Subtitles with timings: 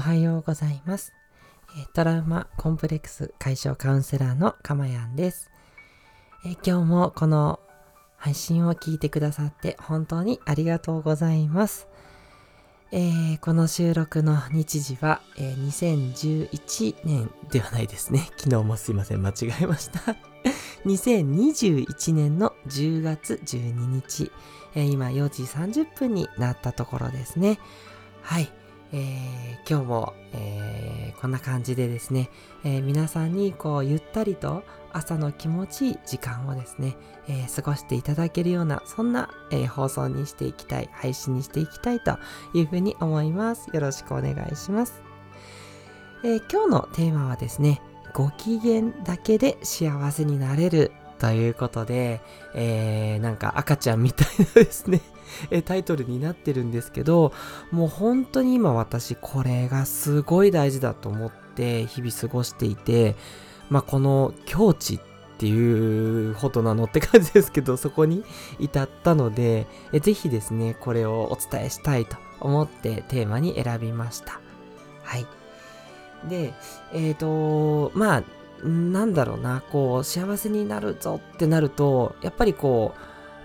[0.00, 1.12] おはようございます。
[1.92, 5.50] トラウマコンプレックス解消カウンセラーのかまやんです、
[6.42, 7.60] え今日もこの
[8.16, 11.86] 配信を聞いてくださって本当にありがとうございます。
[12.92, 18.30] えーこの収録の日時は、えー2011年ではないですね。
[18.40, 20.16] 昨日もすいません、間違えました。
[20.86, 24.32] 2021年の10月12日、
[24.74, 27.58] えー今4時30分になったところですね。
[28.22, 28.50] はい。
[28.92, 32.30] えー今日も、えーこんな感じでですね、
[32.64, 36.96] えー皆さんにこうゆったりと朝の気持ちいい時間をですね、
[37.28, 42.18] え過ごしていただけるようなそんな、え放送にしていきたい配信にしていきたいと
[42.54, 43.68] いうふうに思います。
[43.72, 45.02] よろしくお願いします、
[46.24, 47.80] え今日のテーマはですね
[48.14, 52.20] ご機嫌だけで幸せになれるということで、
[52.54, 55.00] えなんか赤ちゃんみたいなですね。
[55.50, 57.32] えタイトルになってるんですけど
[57.70, 63.16] もう本当に今私これがすごい大事だと思って日々過ごしていて
[63.68, 65.00] まあこの境地っ
[65.38, 68.24] ていうほどなのって感じですけどそこに
[68.58, 74.40] 至ったのでえぜひですねこれをお伝えしたいと思ってテーマに選びました。
[75.02, 75.26] はい。
[76.28, 76.52] で
[76.92, 78.22] えっ、とまあ
[78.66, 82.94] なんだろうなこう幸せになるぞってなるとやっぱりこ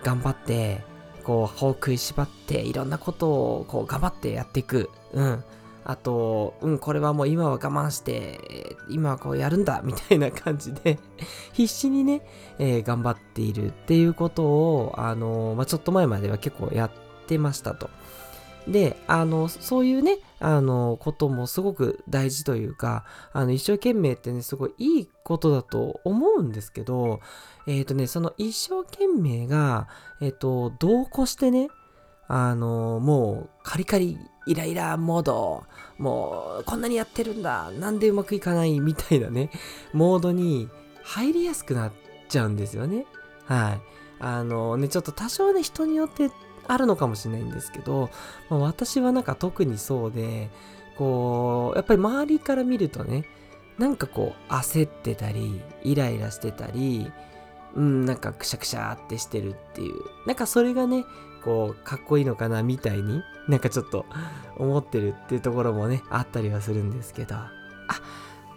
[0.02, 0.84] う頑張って
[1.26, 5.44] こう歯を食いしばっていろんなことをこう頑張ってやっていくうん
[5.88, 10.98] あと、うん、これはもう今は我慢して、今はこうやるんだ、みたいな感じで、
[11.54, 12.26] 必死にね、
[12.58, 16.92] えー頑張っているっていうことを、あのまあ、ちょっと前までは結構やっ
[17.28, 17.92] てましたと。
[18.68, 27.20] で、あの、そういうね、あの、こともすごく大事というか、あの、一生懸命ってね、すごいいいことだと思うんですけど、
[27.68, 29.88] えっ、とね、その一生懸命が、
[30.22, 31.70] えっ、と、同行してね、
[32.28, 35.64] あの、もう、カリカリ、イライラモード、
[35.98, 39.52] もう、こんなにやってるんだ、なんでうまくいかない、みたいなね、
[39.94, 40.70] モードに
[41.04, 41.92] 入りやすくなっ
[42.30, 43.06] ちゃうんですよね。
[43.46, 43.82] はい。
[44.20, 46.32] あのね、ちょっと多少ね、人によって
[46.68, 48.10] あるのかもしれないんですけど、
[48.50, 50.50] まあ私はなんか特にそうで、
[50.98, 53.26] こう、やっぱり周りから見るとね、
[53.78, 57.12] なんかこう、焦ってたり、イライラしてたり、
[57.76, 59.96] うん、なんかくしゃくしゃってしてるっていう。
[60.26, 61.04] なんかそれがね、
[61.44, 64.06] こう、かっこいいのかなみたいに、なんかちょっと
[64.58, 67.36] 思ってるっていうところもね、あったりはするんですけど。
[67.36, 67.52] あ、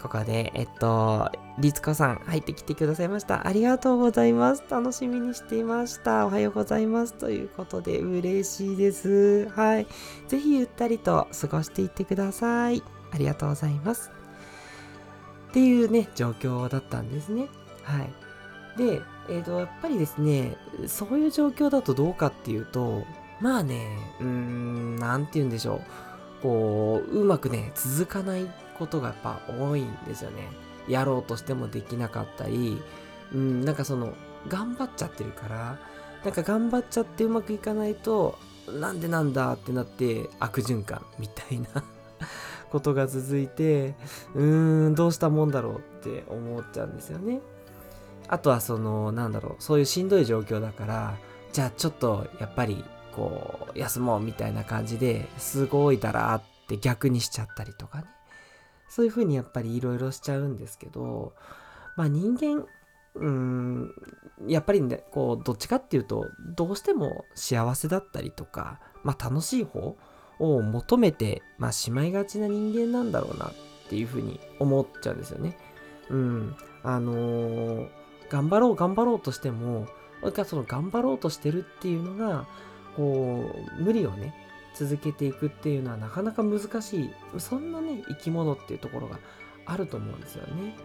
[0.01, 3.45] ここで、えっと、りつこさん入ってきてくださいました。
[3.45, 4.63] ありがとうございます。
[4.69, 6.25] 楽しみにしていました。
[6.25, 7.13] おはようございます。
[7.13, 9.49] ということで、嬉しいです。
[9.49, 9.87] はい。
[10.27, 12.81] ぜひゆったりと過ごしていってください。
[13.11, 14.11] ありがとうございます。
[15.49, 17.47] っていうね、状況だったんですね。
[17.83, 18.09] はい。
[18.77, 20.55] で、えっ、と、やっぱりですね、
[20.87, 23.03] そういう状況だとどうかっていうと、
[23.41, 23.85] まあね、
[24.21, 26.08] うーん、なんて言うんでしょう。
[26.41, 30.47] こう、うまくね、続かないことがやっぱ多いんですよね。
[30.87, 32.81] やろうとしてもできなかったり、
[33.33, 34.13] うん、なんかその、
[34.47, 35.79] 頑張っちゃってるから、
[36.23, 41.67] なんか頑張っちゃってうまくいかないと、なんでなんだってなって悪循環みたいな
[42.69, 43.95] ことが続いて、
[44.35, 47.41] うーん、どうしたもんだろうって思っちゃうんですよね。
[48.27, 51.17] あとはその、なんだろう、そういうしんどい状況だから、
[51.51, 52.83] じゃあちょっとやっぱり
[53.19, 58.05] こう、休もうみたいな感じですごいだらって逆にしちゃったりとかね。
[58.87, 61.33] そういう風にやっぱりいろいろしちゃうんですけど、
[61.97, 62.65] まあ人間、
[63.15, 63.93] うーん、
[64.47, 66.25] やっぱりね、こう、どっちかっていうと、
[66.55, 69.97] どうしても幸せだったりとか、まあ楽しい方
[70.39, 73.53] を求めて、まあしまいがちな人間なんだろうなっ
[73.89, 75.57] ていう風に思っちゃうんですよね。
[76.09, 76.55] うん。
[76.83, 77.89] あのー
[78.29, 79.87] 頑張ろう頑張ろうとしても、
[80.45, 82.45] その頑張ろうとしてるっていうのが、
[82.95, 84.33] こう、無理をね、
[84.73, 89.19] 続けていくっていうのはなかなか難しい、そんなね、生き物っていうところが
[89.65, 90.75] あると思うんですよね。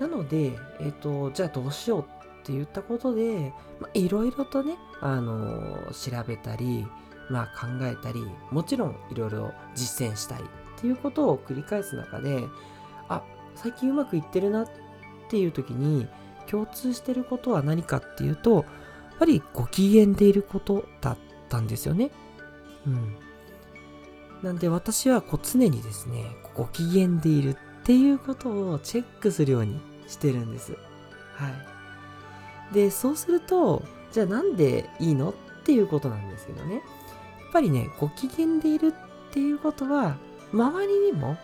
[0.00, 2.04] なので、えっ、と、じゃあどうしようっ
[2.44, 3.52] て言ったことで、
[3.94, 6.86] いろいろとね、あのー調べたり、
[7.30, 12.44] まあ考えたり、もちろんいろいろ実践したりっていうことを繰り返す中で、
[13.08, 13.22] あ、
[13.54, 14.68] 最近うまくいってるなっ
[15.28, 16.06] ていう時に、
[16.46, 18.64] 共通してることは何かっていうと、
[19.16, 21.16] っぱりご機嫌でいることだっ
[21.48, 22.10] たんですよね。
[22.86, 23.16] うん。
[24.42, 30.72] なんで私はこう常にですね、ご機嫌でいるっていうことをチェックするようにしてるんです。
[31.34, 31.48] は
[32.70, 32.74] い。
[32.74, 33.82] で、そうすると、
[34.12, 35.34] じゃあなんでいいのっ
[35.64, 36.74] ていうことなんですけどね。
[36.74, 36.82] やっ
[37.52, 40.16] ぱりね、ご機嫌でいるっていうことは、
[40.52, 41.36] 周りにも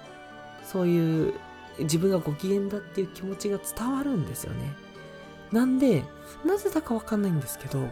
[0.65, 1.35] そういう
[1.79, 4.75] 自分がご機嫌だっていう気持ちが伝わるんですよね。
[5.53, 6.05] なんで、
[6.45, 7.89] なぜだかわかんないんですけど、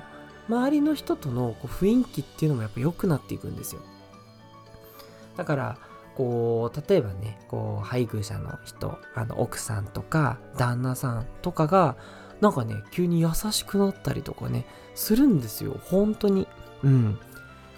[0.49, 3.83] 周りの人とのこう雰囲気っていうのもやっぱ良くなっていくんですよ。
[5.37, 5.79] だから、
[6.17, 11.97] こう例えばねこう配偶者の人あの奥さんとか旦那さんとかが
[12.43, 15.81] なんかね急に優しくなったりとかねするんですよ。
[15.85, 16.47] 本当に。
[16.83, 17.19] うん。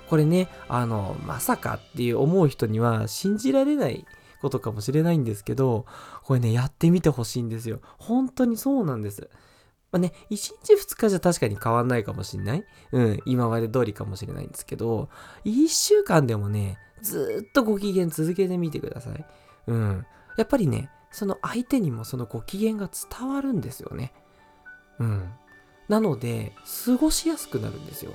[0.09, 4.05] これねあのまさかっていう思う人には信じられない
[4.41, 5.87] ことかもしれないんですけど
[6.25, 7.81] これねやってみてほしいんですよ。
[7.99, 9.31] 本当にそうなんです。
[9.93, 12.65] まあね、1日2日じゃ確かに変わんないかもしんない？
[12.93, 15.11] うん、今まで通りかもしれないんですけど、
[15.45, 19.25] 1週間でもね、ずっとご機嫌続けてみてください。
[19.67, 20.07] うん。
[20.37, 24.15] やっぱりね、その相手にもそのご機嫌が伝わるんですよね。
[24.99, 25.31] うん。
[25.89, 26.53] なので、
[26.87, 28.13] 過ごしやすくなるんですよ。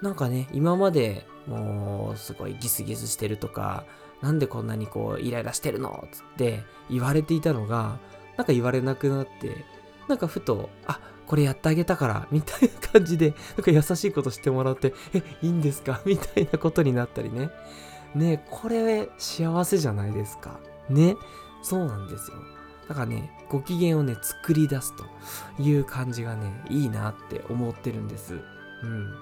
[0.00, 3.84] なんかね、今までもうすごいギスギスしてるとか、
[4.20, 6.08] なんでこんなにこうイライラしてるの？
[6.10, 7.98] つって言われていたのが、
[8.36, 9.64] なんか言われなくなって、
[10.08, 16.00] なんかふと、あ、これやってあげたから、みたいな感じで、 なんか優しいことしてもらって、え、いいんですか？
[16.06, 17.50] みたいなことになったりね。
[18.14, 20.58] ね、これ幸せじゃないですか。
[20.90, 21.16] ね、
[21.62, 22.36] そうなんですよ。
[22.88, 25.04] だからね、ご機嫌をね、作り出すと
[25.62, 28.34] いう感じがね、いいなって思ってるんです。
[28.82, 29.14] うん。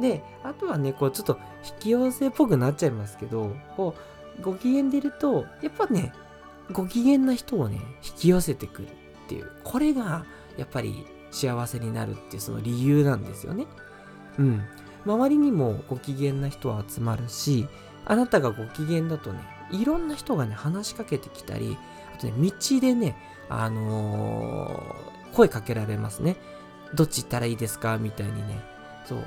[0.00, 3.94] で、あとはね、こうちょっと引き寄せっぽくなっちゃいますけど、こ
[4.38, 6.12] う、ご機嫌でいると、やっぱね、
[6.72, 8.88] ご機嫌な人をね、引き寄せてくる
[9.24, 10.24] っていう、これが
[10.56, 13.66] やっぱり幸せになるっていうその理由なんですよね。
[14.38, 14.62] うん。
[15.06, 17.66] 周りにもご機嫌な人は集まるし、
[18.04, 19.40] あなたがご機嫌だとね、
[19.70, 21.76] いろんな人がね、話しかけてきたり、
[22.14, 23.16] あとね、道でね、
[23.48, 26.36] あのー、声かけられますね。
[26.94, 27.98] どっち行ったらいいですか？
[27.98, 28.62] みたいにね。
[29.06, 29.18] そう。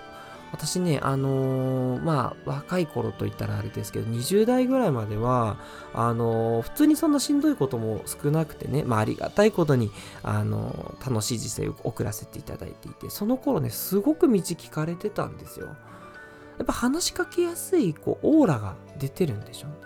[0.51, 5.57] 私ね、あのー、まあ、若い頃といったらあれですけど、20代ぐらいまでは、
[5.93, 9.91] あのー、普通にそんなしんどいことも少なくてね、まあ、ありがたいことに、
[10.23, 15.67] あのー、楽しい人生を送らせていただいていて、その頃ね、すごく道聞かれてたんですよ。
[15.67, 19.77] やっぱ話しかけやすい、こう、オーラが出てるんでしょうね。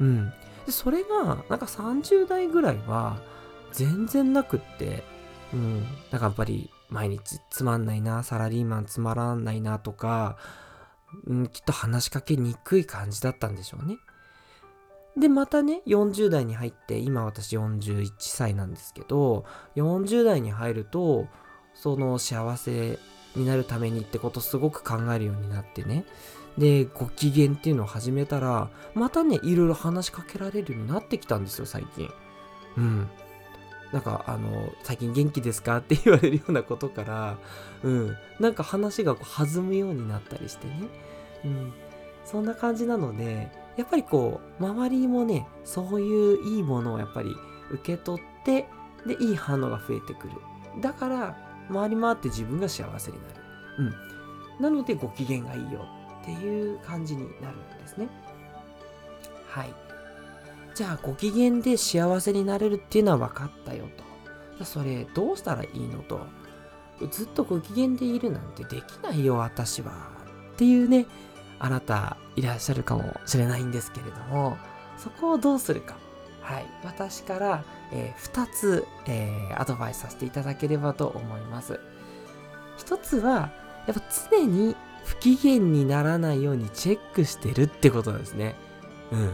[0.00, 0.32] うん。
[0.66, 3.18] で、それが、なんか30代ぐらいは、
[3.72, 5.04] 全然なくって、
[5.54, 5.82] うん。
[6.10, 10.36] なんかやっぱり、毎日つまんないな、サラリーマンつまらないなとか、
[11.32, 13.98] ん、きっと話しかけにくい感じだったんでしょうね。
[15.16, 21.26] で、またね、40代に入って、今私41歳なんですけど、40代に入ると、
[21.74, 22.98] その幸せ
[23.34, 26.04] になるためにってことすごく考えるようになってね。
[26.58, 32.10] で、ご機嫌っていうのを始めたら、またね、いろいろ話しかけられるようになってきたんですよ、最近。
[32.76, 33.08] うん。
[33.92, 35.76] なんかあの最近元気ですか？
[35.78, 37.38] って言われるようなことから
[37.82, 38.16] うん。
[38.40, 40.74] なんか話がこう弾むようになったりしてね。
[41.44, 41.72] うん。
[42.24, 47.34] そんな感じなのでやっぱりこう周りもねそういういいものをやっぱり
[47.70, 48.66] 受け取って
[49.06, 50.34] でいい反応が増えてくる。
[50.80, 51.36] だから
[51.72, 53.34] 回り回って自分が幸せになる。
[53.78, 53.94] うん。
[54.62, 55.86] なのでご機嫌がいいよ
[56.22, 58.08] っていう感じになるんですね。
[59.48, 59.72] はい。
[60.74, 63.74] じゃあご機嫌で幸せになれるっていうのは分かった
[64.58, 64.64] よと。
[64.64, 66.20] それどうしたらいいのと。
[67.10, 69.92] ずっとご機嫌でいるなんてできないよ私は。
[70.54, 71.06] っていうね、
[71.58, 74.56] あなたいらっしゃるかもしれないんですけれども、
[74.96, 75.96] そこをどうするか。
[76.40, 76.66] はい。
[76.84, 81.80] 私から、えー、2つ、えー、アドバイスさせていただければと思います。
[82.78, 83.50] 1つは、
[83.86, 88.54] やっぱ常に不機嫌にならないようにチェックしてるってことですね。
[89.12, 89.30] うん。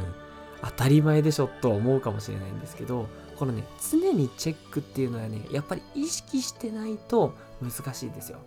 [0.63, 8.39] 当たり前でしょと思うかもしれないんですけどこのね常にチェックっていうのはねやっぱり意識してないと難しいですよ。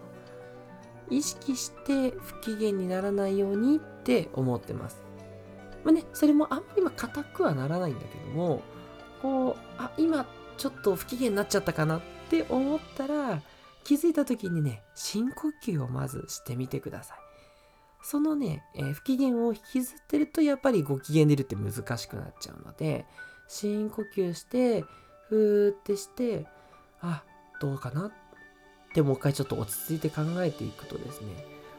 [1.09, 5.03] 意識して不機嫌にならないようにって思ってます。
[5.83, 8.61] まあねそれもあんまり硬くはならないんだけども
[9.21, 10.25] こうあ今
[10.57, 13.41] ちょっと不機嫌になっちゃったかなって思ったら
[13.83, 17.24] 気づいた時にね深呼吸をまずしてみてください。
[18.07, 23.07] そのね、えー、不機嫌を引きずってるとやっぱりご機嫌でるって難しくなっちゃうので
[23.47, 24.85] 深呼吸して
[25.27, 26.45] ふーってして
[27.01, 27.23] あ
[27.59, 28.11] どうかなっ
[28.93, 31.27] てもう一回ちょっと落ち着いて考えていくとですね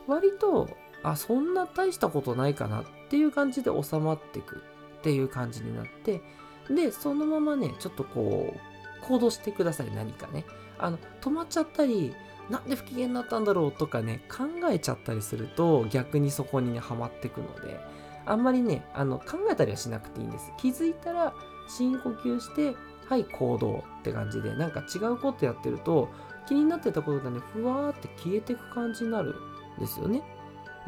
[0.08, 0.68] 割と
[1.04, 4.64] あそんな大したことないかなっていう感じで収まってく
[4.98, 6.22] っていう感じになって
[6.68, 10.44] でそのままねちょっとこう行動してください何かね。
[10.78, 12.14] あの止まっちゃったり
[12.50, 17.80] なんで不機嫌になったんだろうとかね考えちゃったりすると逆にそこにねハマってくので。
[18.28, 20.52] あんまりねあの考えたりはしなくていいんです。
[20.58, 21.32] 気づいたら
[21.68, 22.74] 深呼吸して
[23.08, 26.08] はい行動って感じでなんか違うことやってると
[26.48, 29.36] 気になってたことがねふわーって消えてく感じになる
[29.78, 30.22] んですよね。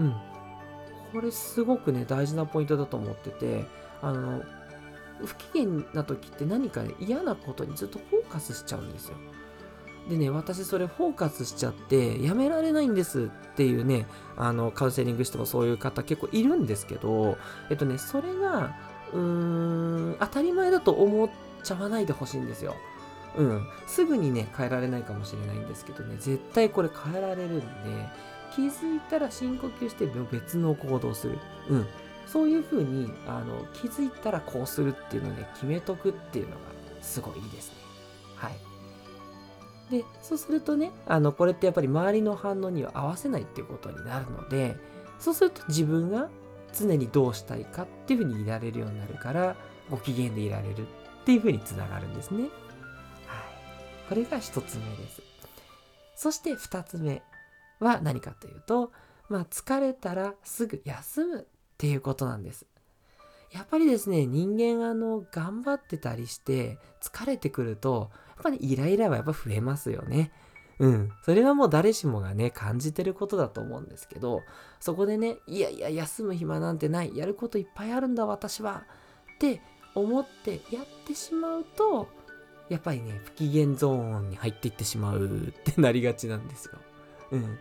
[0.00, 0.14] うん。
[1.12, 3.64] これすごくね大事なポイントだと思ってて
[4.02, 4.42] あの
[5.24, 9.16] 不機嫌な時って何かね嫌なことにずっとフォーカスしちゃうんですよ。
[10.08, 17.36] でね、私それフォーカスしちゃってやめられないんですっていうね、あの、カウンセリングしてもそういう方結構いるんですけど、
[17.70, 18.74] えっとね、それが
[19.12, 21.30] うーん、当たり前だと思っ
[21.62, 22.74] ちゃわないでほしいんですよ。
[23.36, 23.66] うん。
[23.86, 27.64] すぐにね、変えられないかもしれないんですけどね、絶対これ変えられるんで、
[28.54, 31.38] 気づいたら深呼吸して別の行動する。
[31.68, 31.86] うん。
[32.26, 36.58] そういう風に、あの、気づいたらこうするっていうのをね、決めとくっていうのが
[37.00, 37.87] すごいいいですね。
[39.90, 44.76] で、そうするとね、あの、これってやっぱり周りの反応には合わせないっていうことになるので、
[45.18, 46.28] そうすると自分が
[46.72, 49.56] 常にどうしたいかっていうふうにいられるようになるから、
[49.90, 52.42] ご機嫌でいられるっていうふうにつながるんですね。
[52.42, 52.50] はい。
[54.08, 55.22] これが一つ目です。
[56.14, 57.22] そして二つ目
[57.80, 58.92] は何かというと、
[59.28, 61.44] まあ疲れたらすぐ休むっ
[61.78, 62.66] ていうことなんです。
[63.52, 70.32] やっぱりですね、人間あの、頑張ってたりして疲れてくると、やっぱりイライラはやっぱ増えますよね。
[70.78, 71.10] うん。
[71.24, 74.42] それはもう誰しもがね、感じてることだと思うんですけど、
[74.80, 77.16] そこでね、いやいや、休む暇なんてない。
[77.16, 78.84] やることいっぱいあるんだ、私は。
[79.34, 79.60] って
[79.94, 82.08] 思ってやってしまうと、
[82.68, 86.78] やっぱりね、不機嫌ゾーンに入っていってしまうってなりがちなんですよ。
[87.32, 87.58] うん。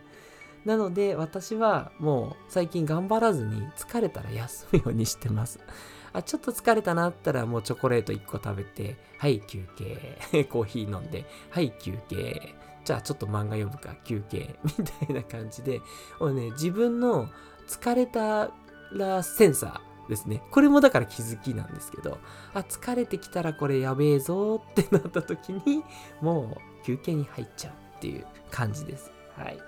[0.64, 5.60] なので、私はもう最近頑張らずに疲れたら休むようにしてます。
[6.12, 10.44] あ、ちょっと疲れたなったらもうチョコレート1個食べて、はい、休憩。
[10.50, 12.54] コーヒー飲んで、はい、休憩。
[12.84, 14.58] じゃあちょっと漫画読むか、休憩。
[14.78, 15.80] みたいな感じで、
[16.20, 17.28] もうね、自分の
[17.66, 18.50] 疲れた
[18.92, 20.42] らセンサーですね。
[20.50, 22.18] これもだから気づきなんですけど、
[22.54, 25.84] あ、疲れてきたらこれやべえぞってなった時に、
[26.20, 29.12] もう休憩に入っちゃうっていう感じです。
[29.36, 29.58] はい。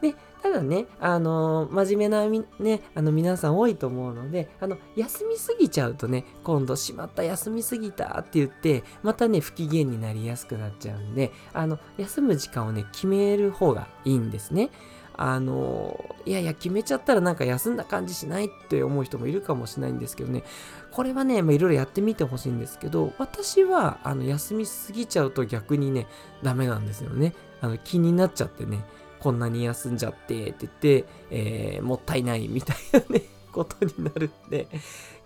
[0.00, 14.70] で、ただね、あのー、真面目なみ、ね、あの皆さん多いと思うので、あの、休みすぎちゃうとね、今度しまった休みすぎたって言って、またね、不機嫌になりやすくなっちゃうんで、あの、休む時間をね、決める方がいいんですね。
[15.18, 20.44] あの、いやいや、決めちゃったらなんか休んだ感じしないって思う人もいるかもしれないんですけどね、
[20.92, 26.06] これはね、いろいろやってみてほしいんですけど、私は、あの、休みすぎちゃうと逆にね、
[26.42, 27.34] ダメなんですよね。
[27.62, 28.84] あの、気になっちゃってね、
[29.20, 34.68] こんなに休んじゃってって言って、えー、もったいないみたいなね、ことになるんで、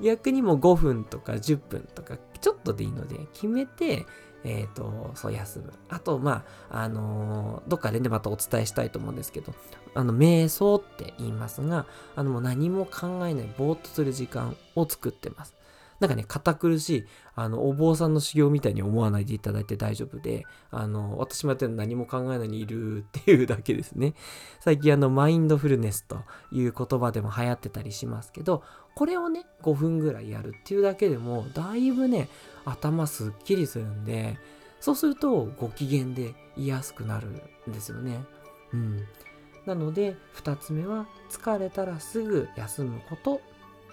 [0.01, 4.07] 逆にもう5分とか10分とか、ちょっとでいいので、決めて、
[4.45, 5.73] えっ、ー、と、そう休む。
[5.89, 9.53] あと、まあ、あのー、どっかでね、またお伝えしたいと思うんですけど、
[9.95, 15.55] あの、瞑想って言いますが、あの、もう何も考えない、ぼーっとする時間を作ってます。
[16.01, 17.05] なんかね、堅苦しい、
[17.35, 24.15] あの、お坊さんの修行みたいに思わないでいただいて大丈夫で、あの、私もやって何も考えないにいるっていうだけですね。
[24.61, 28.63] 最近あの、マインドフルネスという言葉でも流行ってたりしますけど、
[28.95, 32.31] これをね、5分ぐらいやるっていうだけでも、だいぶね、
[32.65, 34.39] 頭すっきりするんで、
[34.81, 37.29] そうするとご機嫌でいやすくなる
[37.69, 38.25] んですよね。
[38.73, 39.07] うん。
[39.67, 43.43] なので、2つ目は、疲れたらすぐ休むこと。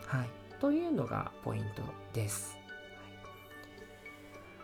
[0.05, 0.36] はい。
[0.59, 1.81] というのがポイント
[2.13, 2.57] です。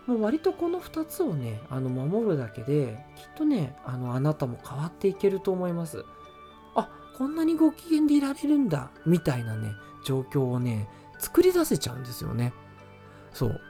[0.08, 6.04] もう割とこの2つをね、あの守るだけで、きっとね、あのあなたも変わっていけると思います。
[6.76, 9.74] あ、こんなにご機嫌でいられるんだ、みたいなね、
[10.06, 12.54] 状況をね、作り出せちゃうんですよね。
[13.32, 13.62] そう。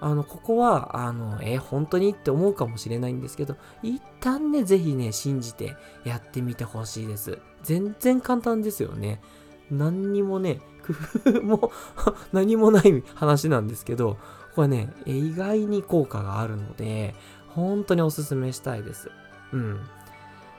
[0.00, 7.38] あの、ここは、あの、え本当にって思うかもしれないんですけど、一旦ね、ぜひね、信じてやってみてほしいです。
[7.62, 9.20] 全然簡単ですよね。
[9.70, 11.72] 何にもね、工夫も
[12.32, 14.16] 何もない話なんですけど、
[14.54, 17.14] これね、意外に効果があるので、
[17.48, 19.10] 本当におすすめしたいです。
[19.52, 19.80] うん。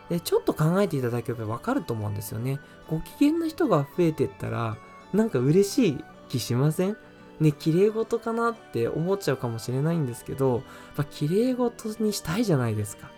[0.09, 2.59] で、ちょっと考えていただければわかると思うんですよね。
[2.89, 4.77] ご機嫌な人が増えてったら、
[5.13, 6.97] なんか嬉しい気しません？
[7.39, 10.61] ね、綺麗事かなって思っちゃうかもしれないんですけど、やっ
[10.95, 13.09] ぱ綺麗事にしたいじゃないですか。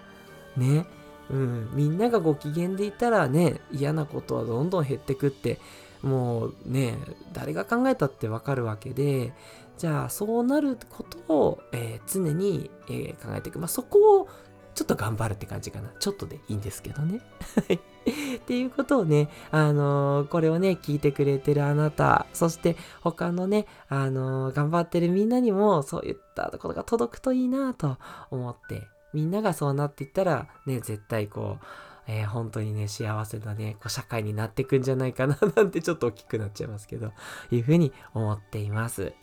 [0.55, 0.87] ね。
[1.29, 1.69] うん。
[1.73, 5.59] みんながご機嫌でいたらね、嫌なことはどんどん減ってくって
[6.01, 6.97] もうね、
[7.33, 9.33] 誰が考えたってわかるわけで、
[9.77, 13.59] じゃあそうなることを、えー、常に、えー、考えていく。
[13.59, 14.27] まあ、そこを
[14.73, 15.89] ちょっと頑張るって感じかな。
[15.99, 17.21] ちょっとでいいんですけどね。
[18.37, 27.97] っていうことをね、あのー、これをね、聞いてくれてるあなた、そして他のね、あのー、頑張ってるみんなにもそういったことが届くといいなと
[28.31, 31.65] 思って、みんながそうなっていったら、ね、絶対こう、
[32.07, 37.11] えー、本当にね、幸せなね、こう社会になっていくんじゃないかななんてちょっと大きくなっちゃいますけど、
[37.51, 39.13] いうふうに思っています。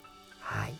[0.41, 0.75] はい。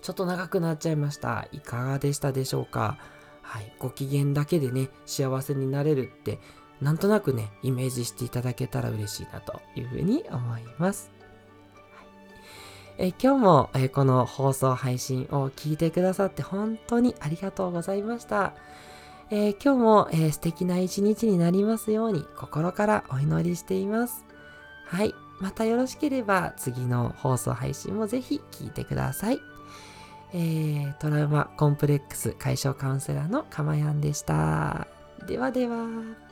[0.00, 1.48] ちょっと長くなっちゃいました。
[1.52, 2.98] いかがでしたでしょうか？
[3.42, 3.72] はい。
[3.78, 6.38] ご機嫌だけでね、幸せになれるって、
[6.80, 11.10] なんとなくね、イメージしていただけたら嬉しいなというふうに思います。
[12.96, 18.54] え今日も、えこの放送配信を聞いてくださって本当にありがとうございました。
[19.30, 24.24] えー、今日も、えー、素敵な一日になりますように心からお祈りしています。
[24.86, 25.14] はい。
[25.40, 29.40] またよろしければ次の放送配信もぜひ聴いてください。
[30.32, 34.86] えー、トラウマコンプレックス解消カウンセラーのかまやんでした。
[35.26, 36.23] ではでは。